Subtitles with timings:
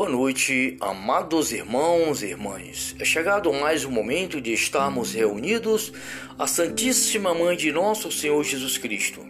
[0.00, 2.96] Boa noite, amados irmãos e irmãs.
[2.98, 5.92] É chegado mais um momento de estarmos reunidos
[6.38, 9.22] à Santíssima Mãe de nosso Senhor Jesus Cristo,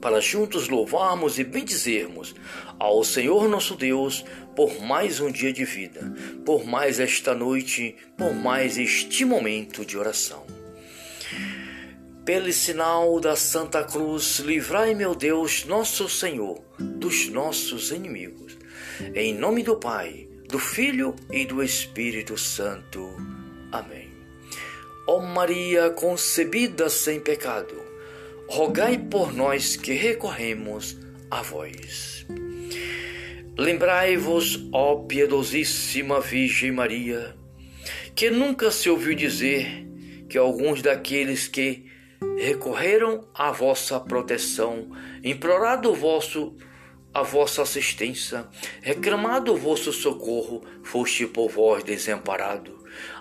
[0.00, 2.34] para juntos louvarmos e bendizermos
[2.78, 4.24] ao Senhor nosso Deus
[4.56, 6.10] por mais um dia de vida,
[6.46, 10.42] por mais esta noite, por mais este momento de oração.
[12.24, 18.59] Pelo sinal da Santa Cruz, livrai, meu Deus, nosso Senhor, dos nossos inimigos.
[19.14, 23.16] Em nome do Pai, do Filho e do Espírito Santo.
[23.72, 24.10] Amém.
[25.06, 27.74] Ó Maria concebida sem pecado,
[28.48, 30.96] rogai por nós que recorremos
[31.30, 32.26] a vós.
[33.56, 37.34] Lembrai-vos, ó piedosíssima Virgem Maria,
[38.14, 39.86] que nunca se ouviu dizer
[40.28, 41.86] que alguns daqueles que
[42.38, 44.90] recorreram à vossa proteção,
[45.22, 46.54] implorado o vosso
[47.12, 48.46] a vossa assistência,
[48.80, 52.78] reclamado o vosso socorro, foste por vós desamparado.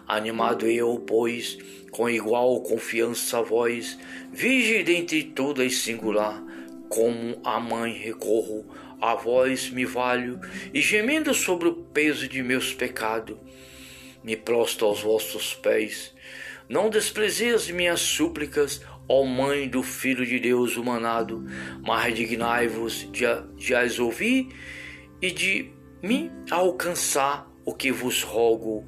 [0.08, 1.58] Animado eu, pois,
[1.92, 3.98] com igual confiança a vós,
[4.32, 6.42] vige dentre todas singular,
[6.88, 8.66] como a mãe recorro,
[9.02, 10.40] a vós me valho,
[10.74, 13.38] e gemendo sobre o peso de meus pecados,
[14.24, 16.14] me prostro aos vossos pés.
[16.70, 21.44] Não desprezeis minhas súplicas, ó Mãe do Filho de Deus humanado,
[21.82, 23.26] mas dignai-vos de,
[23.58, 24.50] de as ouvir
[25.20, 25.72] e de
[26.04, 28.86] me alcançar o que vos rogo.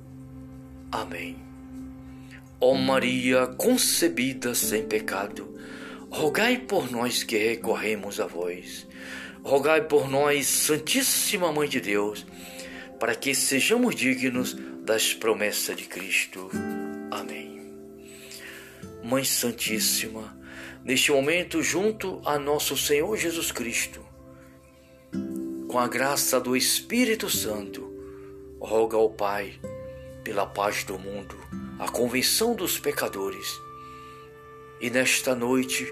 [0.92, 1.38] Amém.
[2.60, 5.58] Ó Maria concebida sem pecado,
[6.12, 8.88] rogai por nós que recorremos a vós.
[9.44, 12.28] Rogai por nós, Santíssima Mãe de Deus,
[13.00, 16.52] para que sejamos dignos das promessas de Cristo.
[17.10, 17.61] Amém.
[19.04, 20.38] Mãe Santíssima,
[20.84, 24.06] neste momento, junto a nosso Senhor Jesus Cristo,
[25.68, 27.92] com a graça do Espírito Santo,
[28.60, 29.60] roga ao Pai
[30.24, 31.36] pela paz do mundo,
[31.80, 33.60] a convenção dos pecadores.
[34.80, 35.92] E nesta noite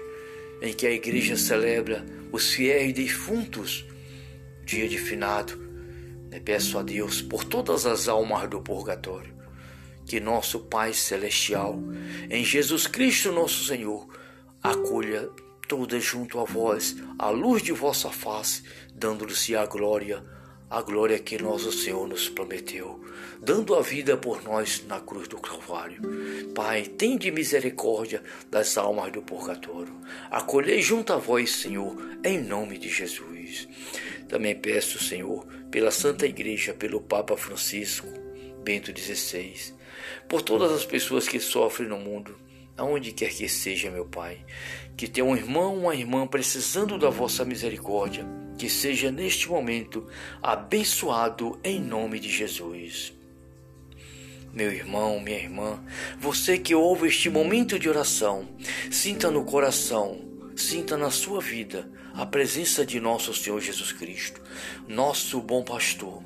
[0.62, 3.84] em que a Igreja celebra os fiéis defuntos,
[4.64, 5.56] dia de finado,
[6.30, 9.39] né, peço a Deus por todas as almas do purgatório
[10.10, 11.80] que nosso Pai Celestial,
[12.28, 14.08] em Jesus Cristo nosso Senhor,
[14.60, 15.30] acolha
[15.68, 20.20] toda junto a vós a luz de vossa face, dando-lhe a glória,
[20.68, 23.00] a glória que nosso Senhor nos prometeu,
[23.40, 26.02] dando a vida por nós na cruz do Calvário.
[26.56, 29.94] Pai, tende misericórdia das almas do purgatório.
[30.28, 33.68] Acolhei junto a vós, Senhor, em nome de Jesus.
[34.28, 38.08] Também peço, Senhor, pela Santa Igreja, pelo Papa Francisco,
[38.62, 39.74] Bento XVI,
[40.28, 42.36] por todas as pessoas que sofrem no mundo,
[42.76, 44.44] aonde quer que seja, meu Pai,
[44.96, 48.24] que tenha um irmão ou uma irmã precisando da vossa misericórdia,
[48.56, 50.06] que seja neste momento
[50.42, 53.12] abençoado em nome de Jesus.
[54.52, 55.82] Meu irmão, minha irmã,
[56.18, 58.48] você que ouve este momento de oração,
[58.90, 60.29] sinta no coração,
[60.60, 64.40] sinta na sua vida a presença de nosso Senhor Jesus Cristo,
[64.86, 66.22] nosso bom pastor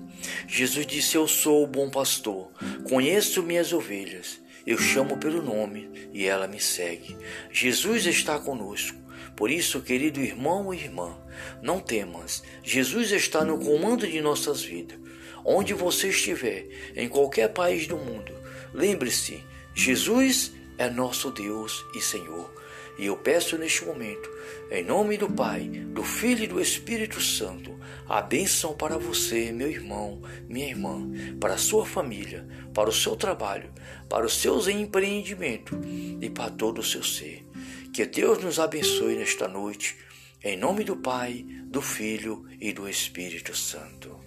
[0.47, 2.51] Jesus disse: Eu sou o bom pastor,
[2.89, 7.17] conheço minhas ovelhas, eu chamo pelo nome e ela me segue.
[7.51, 9.03] Jesus está conosco.
[9.37, 11.17] Por isso, querido irmão e irmã,
[11.61, 12.43] não temas.
[12.63, 14.99] Jesus está no comando de nossas vidas.
[15.45, 18.33] Onde você estiver, em qualquer país do mundo,
[18.73, 22.64] lembre-se: Jesus é nosso Deus e Senhor.
[22.97, 24.31] E eu peço neste momento,
[24.71, 27.77] em nome do Pai, do Filho e do Espírito Santo,
[28.09, 31.11] a bênção para você, meu irmão, minha irmã,
[31.41, 33.73] para a sua família, para o seu trabalho,
[34.09, 35.77] para os seus empreendimentos
[36.21, 37.45] e para todo o seu ser.
[37.93, 39.97] Que Deus nos abençoe nesta noite,
[40.43, 44.21] em nome do Pai, do Filho e do Espírito Santo.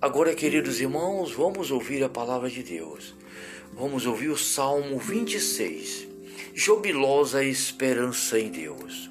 [0.00, 3.14] Agora, queridos irmãos, vamos ouvir a palavra de Deus.
[3.72, 6.11] Vamos ouvir o Salmo 26
[6.54, 9.10] jubilosa esperança em Deus.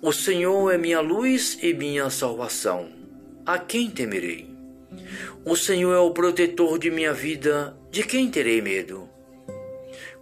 [0.00, 2.88] O Senhor é minha luz e minha salvação.
[3.44, 4.48] A quem temerei?
[5.44, 7.76] O Senhor é o protetor de minha vida.
[7.90, 9.08] De quem terei medo?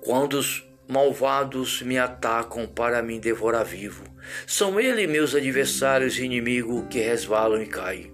[0.01, 4.05] Quando os malvados me atacam para me devorar vivo,
[4.47, 8.13] são eles meus adversários e inimigos que resvalam e caem.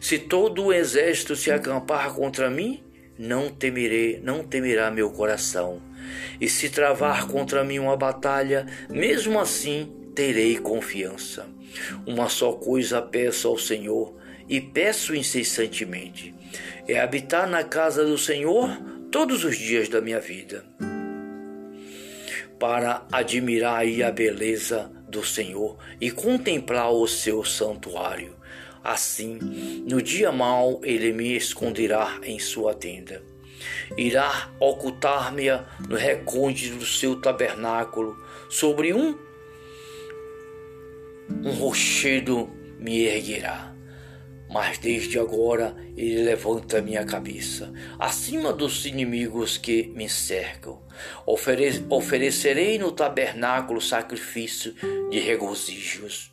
[0.00, 2.82] Se todo o exército se acampar contra mim,
[3.16, 5.80] não temerei, não temerá meu coração.
[6.40, 11.46] E se travar contra mim uma batalha, mesmo assim terei confiança.
[12.06, 14.14] Uma só coisa peço ao Senhor,
[14.48, 16.34] e peço incessantemente:
[16.86, 18.68] é habitar na casa do Senhor
[19.10, 20.64] todos os dias da minha vida,
[22.58, 28.42] para admirar a beleza do Senhor e contemplar o seu santuário
[28.82, 29.38] Assim,
[29.88, 33.22] no dia mau, ele me esconderá em sua tenda.
[33.96, 35.46] Irá ocultar-me
[35.88, 38.16] no recôndito do seu tabernáculo,
[38.48, 39.18] sobre um
[41.44, 43.72] um rochedo me erguerá.
[44.50, 50.82] Mas desde agora ele levanta minha cabeça acima dos inimigos que me cercam.
[51.24, 54.74] Ofere oferecerei no tabernáculo sacrifício
[55.10, 56.32] de regozijos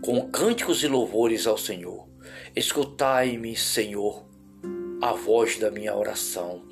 [0.00, 2.08] com cânticos e louvores ao Senhor.
[2.54, 4.27] Escutai-me, Senhor,
[5.00, 6.62] a voz da minha oração.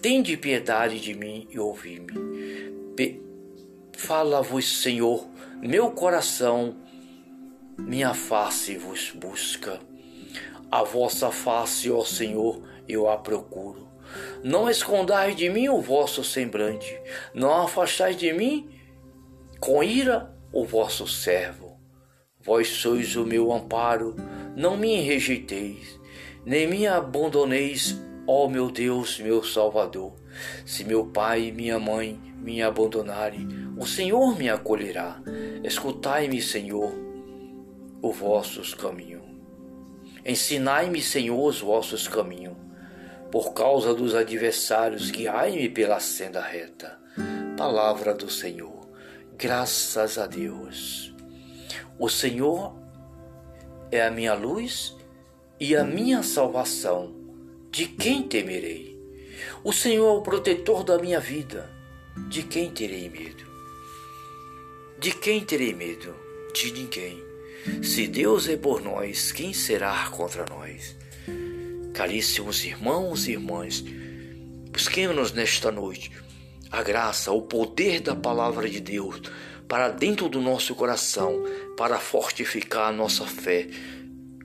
[0.00, 2.14] Tende piedade de mim e ouvi-me.
[3.96, 5.26] Fala-vos, Senhor,
[5.60, 6.76] meu coração,
[7.78, 9.80] minha face vos busca.
[10.70, 13.88] A vossa face, ó Senhor, eu a procuro.
[14.44, 16.96] Não escondais de mim o vosso semblante,
[17.34, 18.68] não afastais de mim
[19.58, 21.80] com ira o vosso servo.
[22.38, 24.14] Vós sois o meu amparo,
[24.54, 25.98] não me rejeiteis,
[26.46, 30.14] nem me abandoneis, ó meu Deus, meu Salvador.
[30.64, 35.20] Se meu pai e minha mãe me abandonarem, o Senhor me acolherá.
[35.64, 36.92] Escutai-me, Senhor,
[38.00, 39.24] os vossos caminhos.
[40.24, 42.56] Ensinai-me, Senhor, os vossos caminhos.
[43.32, 46.96] Por causa dos adversários, guiai-me pela senda reta.
[47.56, 48.88] Palavra do Senhor.
[49.36, 51.12] Graças a Deus.
[51.98, 52.76] O Senhor
[53.90, 54.95] é a minha luz
[55.58, 57.14] e a minha salvação.
[57.70, 58.96] De quem temerei?
[59.62, 61.70] O Senhor é o protetor da minha vida.
[62.28, 63.44] De quem terei medo?
[64.98, 66.14] De quem terei medo?
[66.54, 67.22] De ninguém.
[67.82, 70.96] Se Deus é por nós, quem será contra nós?
[71.92, 73.82] Caríssimos irmãos e irmãs,
[74.70, 76.10] busquemos nesta noite
[76.70, 79.20] a graça, o poder da palavra de Deus
[79.68, 81.42] para dentro do nosso coração,
[81.76, 83.66] para fortificar a nossa fé,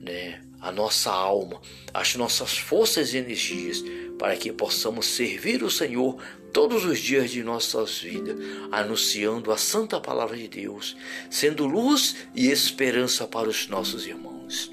[0.00, 0.40] né?
[0.62, 1.60] A nossa alma,
[1.92, 3.82] as nossas forças e energias,
[4.16, 6.16] para que possamos servir o Senhor
[6.52, 8.36] todos os dias de nossas vidas,
[8.70, 10.96] anunciando a santa palavra de Deus,
[11.28, 14.70] sendo luz e esperança para os nossos irmãos,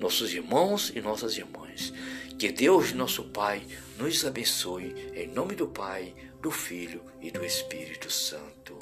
[0.00, 1.92] nossos irmãos e nossas irmãs.
[2.36, 3.62] Que Deus, nosso Pai,
[3.98, 6.12] nos abençoe, em nome do Pai,
[6.42, 8.76] do Filho e do Espírito Santo.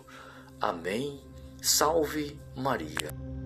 [0.61, 1.21] Amém.
[1.61, 3.38] Salve Maria.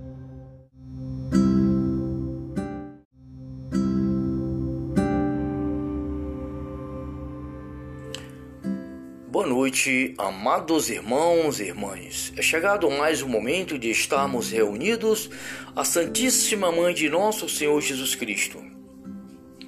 [9.42, 12.32] Boa noite, amados irmãos e irmãs.
[12.36, 15.28] É chegado mais um momento de estarmos reunidos
[15.74, 18.64] à Santíssima Mãe de Nosso Senhor Jesus Cristo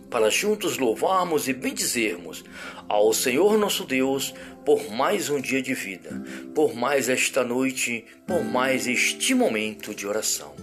[0.08, 2.44] para juntos louvarmos e bendizermos
[2.88, 4.32] ao Senhor nosso Deus
[4.64, 6.22] por mais um dia de vida,
[6.54, 10.54] por mais esta noite, por mais este momento de oração.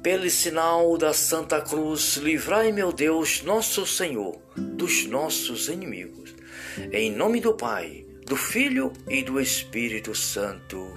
[0.00, 6.41] Pelo sinal da Santa Cruz, livrai, meu Deus, nosso Senhor, dos nossos inimigos.
[6.90, 10.94] Em nome do Pai, do Filho e do Espírito Santo.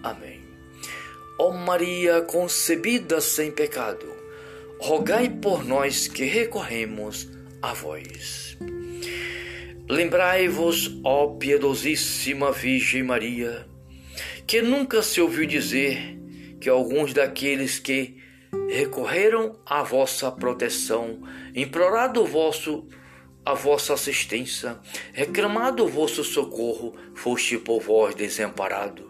[0.00, 0.40] Amém.
[1.36, 4.06] Ó Maria concebida sem pecado,
[4.78, 7.28] rogai por nós que recorremos
[7.60, 8.56] a vós.
[9.88, 13.66] Lembrai-vos, ó piedosíssima Virgem Maria,
[14.46, 16.16] que nunca se ouviu dizer
[16.60, 18.16] que alguns daqueles que
[18.68, 21.20] recorreram à vossa proteção,
[21.52, 22.86] implorado o vosso
[23.46, 24.76] a vossa assistência,
[25.12, 29.08] reclamado o vosso socorro, foste por vós desamparado.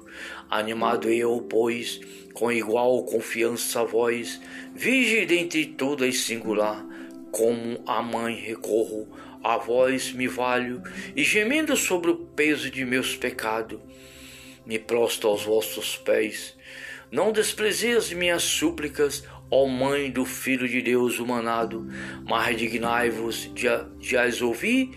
[0.51, 1.99] Animado eu, pois,
[2.35, 4.39] com igual confiança a vós,
[4.75, 6.85] vige dentre todas singular,
[7.33, 9.09] como a mãe recorro,
[9.43, 10.83] a vós me valho,
[11.17, 13.81] e gemendo sobre o peso de meus pecados,
[14.67, 16.55] me prostro aos vossos pés.
[17.17, 21.89] Não desprezeis minhas súplicas, ó Mãe do Filho de Deus humanado,
[22.29, 23.69] mas dignai-vos de,
[23.99, 24.91] de as ouvir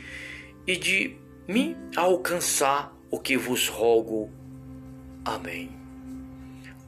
[0.68, 1.16] e de
[1.48, 4.30] me alcançar o que vos rogo.
[5.24, 5.70] Amém.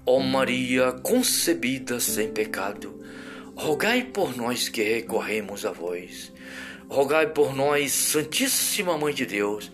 [0.05, 3.01] Ó Maria concebida sem pecado,
[3.55, 6.33] rogai por nós que recorremos a vós.
[6.89, 9.71] Rogai por nós, Santíssima Mãe de Deus,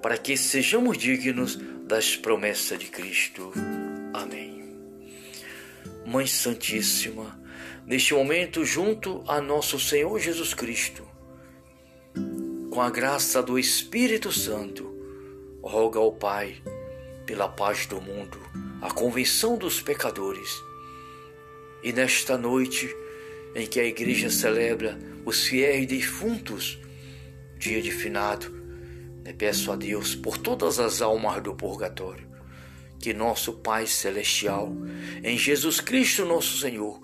[0.00, 3.52] para que sejamos dignos das promessas de Cristo.
[4.14, 4.67] Amém.
[6.08, 7.38] Mãe Santíssima,
[7.84, 11.06] neste momento, junto a nosso Senhor Jesus Cristo,
[12.70, 14.90] com a graça do Espírito Santo,
[15.62, 16.62] roga ao Pai
[17.26, 18.40] pela paz do mundo
[18.80, 20.48] a convenção dos pecadores.
[21.82, 22.88] E nesta noite
[23.54, 26.78] em que a igreja celebra os fiéis defuntos,
[27.58, 28.50] dia de finado,
[29.22, 32.26] né, peço a Deus por todas as almas do purgatório,
[33.00, 34.72] que nosso Pai Celestial,
[35.22, 37.00] em Jesus Cristo nosso Senhor,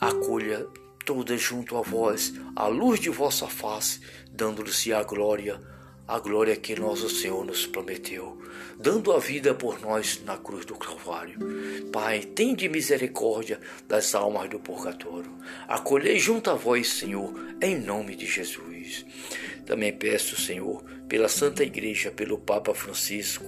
[0.00, 0.66] acolha
[1.04, 5.60] toda junto a vós a luz de vossa face, dando-lhe a glória,
[6.06, 8.40] a glória que nosso Senhor nos prometeu,
[8.78, 11.38] dando a vida por nós na cruz do Calvário.
[11.92, 15.32] Pai, tende misericórdia das almas do purgatório.
[15.66, 19.04] Acolhei junto a vós, Senhor, em nome de Jesus.
[19.66, 23.44] Também peço, Senhor, pela Santa Igreja, pelo Papa Francisco,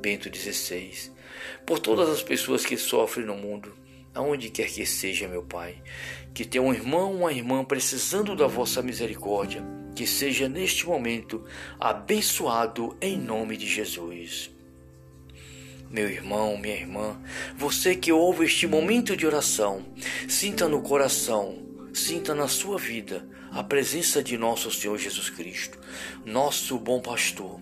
[0.00, 1.12] Bento XVI,
[1.66, 3.74] por todas as pessoas que sofrem no mundo,
[4.14, 5.82] aonde quer que seja, meu Pai,
[6.34, 9.62] que tenha um irmão, uma irmã precisando da vossa misericórdia,
[9.94, 11.44] que seja neste momento
[11.78, 14.50] abençoado em nome de Jesus.
[15.90, 17.20] Meu irmão, minha irmã,
[17.54, 19.84] você que ouve este momento de oração,
[20.26, 21.58] sinta no coração,
[21.92, 25.78] sinta na sua vida a presença de nosso Senhor Jesus Cristo,
[26.24, 27.60] nosso bom pastor.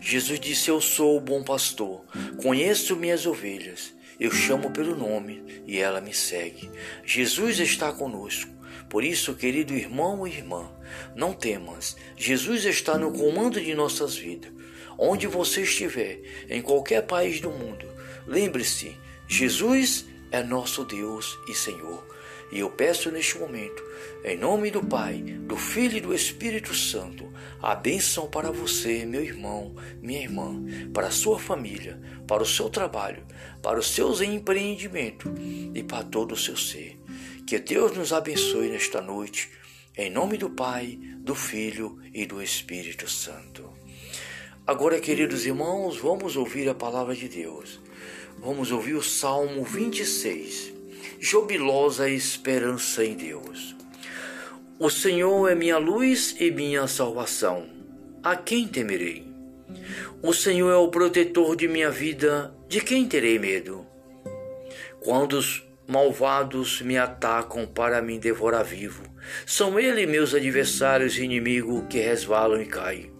[0.00, 2.04] Jesus disse: Eu sou o bom pastor,
[2.40, 6.70] conheço minhas ovelhas eu chamo pelo nome e ela me segue.
[7.04, 8.52] Jesus está conosco.
[8.88, 10.70] Por isso, querido irmão e irmã,
[11.16, 11.96] não temas.
[12.16, 14.52] Jesus está no comando de nossas vidas.
[14.96, 17.84] Onde você estiver, em qualquer país do mundo,
[18.24, 18.96] lembre-se:
[19.26, 22.06] Jesus é nosso Deus e Senhor.
[22.52, 23.82] E eu peço neste momento,
[24.24, 29.22] em nome do Pai, do Filho e do Espírito Santo, a bênção para você, meu
[29.22, 33.26] irmão, minha irmã, para a sua família, para o seu trabalho,
[33.62, 35.32] para os seus empreendimentos
[35.74, 36.98] e para todo o seu ser.
[37.46, 39.50] Que Deus nos abençoe nesta noite,
[39.96, 43.70] em nome do Pai, do Filho e do Espírito Santo.
[44.66, 47.80] Agora, queridos irmãos, vamos ouvir a palavra de Deus.
[48.38, 50.72] Vamos ouvir o Salmo 26
[51.22, 53.76] jubilosa esperança em Deus.
[54.82, 57.68] O Senhor é minha luz e minha salvação.
[58.20, 59.24] A quem temerei?
[60.20, 62.52] O Senhor é o protetor de minha vida.
[62.68, 63.86] De quem terei medo?
[64.98, 69.04] Quando os malvados me atacam para me devorar vivo,
[69.46, 73.12] são eles meus adversários e inimigos que resvalam e caem.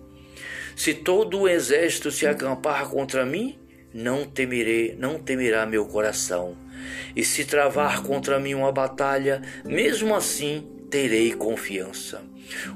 [0.74, 3.56] Se todo o exército se acampar contra mim,
[3.94, 6.56] não temerei, não temerá meu coração.
[7.14, 12.22] E se travar contra mim uma batalha, mesmo assim terei confiança.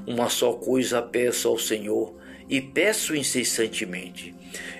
[0.07, 2.17] Uma só coisa peço ao Senhor,
[2.49, 4.33] e peço incessantemente: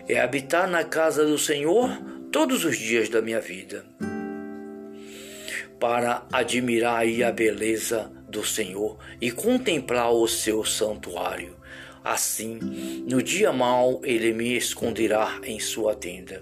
[0.10, 1.88] é habitar na casa do Senhor
[2.32, 3.86] todos os dias da minha vida,
[5.79, 11.56] para admirar a beleza do Senhor e contemplar o seu santuário.
[12.03, 12.56] Assim,
[13.08, 16.41] no dia mau, ele me esconderá em sua tenda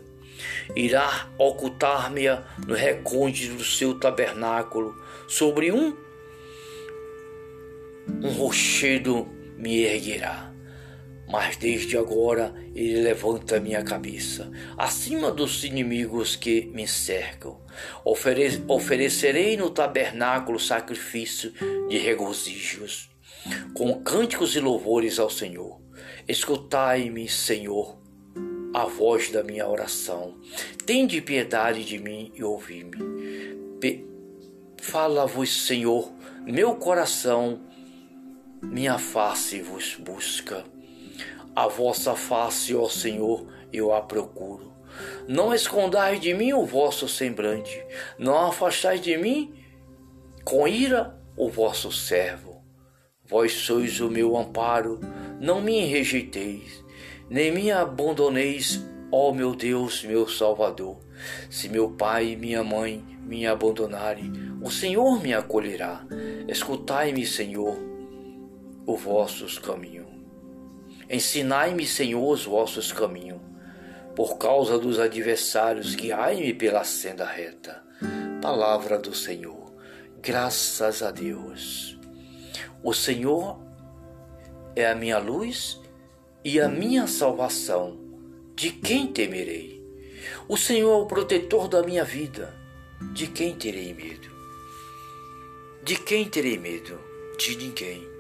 [0.76, 2.26] irá ocultar-me
[2.68, 4.96] no recôndito do seu tabernáculo,
[5.28, 5.96] sobre um
[8.08, 10.54] um rochedo me erguerá.
[11.28, 17.60] Mas desde agora ele levanta minha cabeça acima dos inimigos que me cercam.
[18.04, 21.52] Ofere oferecerei no tabernáculo sacrifício
[21.90, 23.10] de regozijos,
[23.74, 25.82] com cânticos e louvores ao Senhor.
[26.28, 27.98] Escutai-me, Senhor,
[28.74, 30.38] a voz da minha oração.
[30.86, 33.16] Tende piedade de mim e ouvi-me.
[34.82, 36.12] Fala-vos, Senhor,
[36.46, 37.62] meu coração,
[38.72, 40.64] minha face vos busca.
[41.56, 44.74] A vossa face, ó Senhor, eu a procuro.
[45.28, 47.84] Não escondais de mim o vosso semblante,
[48.18, 49.54] não afastais de mim
[50.44, 52.64] com ira o vosso servo.
[53.24, 55.00] Vós sois o meu amparo,
[55.40, 56.86] não me rejeiteis
[57.30, 61.00] nem me abandoneis, ó meu Deus, meu Salvador.
[61.50, 64.32] Se meu pai e minha mãe me abandonarem,
[64.62, 66.06] o Senhor me acolherá.
[66.48, 67.78] Escutai-me, Senhor,
[68.86, 70.08] os vossos caminhos.
[71.10, 73.42] Ensinai-me, Senhor, os vossos caminhos.
[74.16, 77.84] Por causa dos adversários, guiai-me pela senda reta.
[78.42, 79.74] Palavra do Senhor.
[80.22, 82.00] Graças a Deus.
[82.84, 83.60] O Senhor
[84.76, 85.80] é a minha luz
[86.44, 88.00] e a minha salvação.
[88.56, 89.84] De quem temerei?
[90.48, 92.56] O Senhor é o protetor da minha vida.
[93.14, 94.30] De quem terei medo?
[95.84, 97.00] De quem terei medo?
[97.38, 98.15] De ninguém.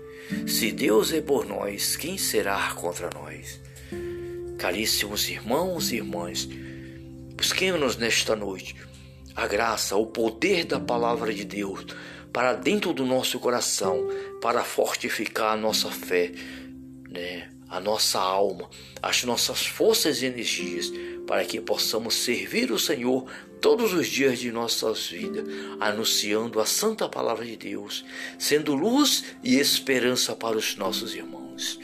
[0.47, 3.59] Se Deus é por nós, quem será contra nós?
[4.57, 6.47] Caríssimos irmãos e irmãs,
[7.35, 8.75] busquemos nesta noite
[9.35, 11.85] a graça, o poder da palavra de Deus
[12.31, 14.07] para dentro do nosso coração,
[14.41, 16.31] para fortificar a nossa fé,
[17.09, 17.49] né?
[17.69, 18.69] a nossa alma,
[19.01, 20.91] as nossas forças e energias,
[21.25, 23.25] para que possamos servir o Senhor
[23.65, 25.43] todos os dias de nossas vidas,
[25.79, 28.05] anunciando a santa palavra de Deus,
[28.37, 31.79] sendo luz e esperança para os nossos irmãos,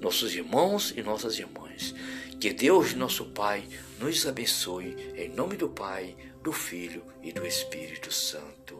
[0.00, 1.92] nossos irmãos e nossas irmãs.
[2.38, 3.66] Que Deus, nosso Pai,
[3.98, 8.78] nos abençoe, em nome do Pai, do Filho e do Espírito Santo.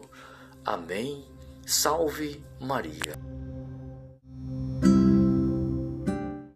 [0.63, 1.25] Amém.
[1.65, 3.36] Salve Maria.